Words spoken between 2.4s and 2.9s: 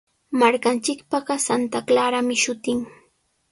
shutin.